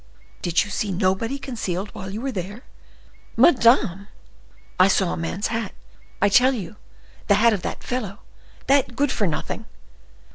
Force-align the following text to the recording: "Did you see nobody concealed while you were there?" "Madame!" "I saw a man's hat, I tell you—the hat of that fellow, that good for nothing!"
"Did 0.41 0.65
you 0.65 0.71
see 0.71 0.91
nobody 0.91 1.37
concealed 1.37 1.93
while 1.93 2.09
you 2.09 2.21
were 2.21 2.31
there?" 2.31 2.63
"Madame!" 3.37 4.07
"I 4.79 4.87
saw 4.87 5.13
a 5.13 5.15
man's 5.15 5.49
hat, 5.49 5.73
I 6.19 6.27
tell 6.27 6.53
you—the 6.55 7.35
hat 7.35 7.53
of 7.53 7.61
that 7.61 7.83
fellow, 7.83 8.21
that 8.65 8.95
good 8.95 9.11
for 9.11 9.27
nothing!" 9.27 9.67